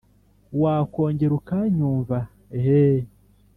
[0.61, 2.17] wakongera ukanyumva
[2.57, 3.05] eeeh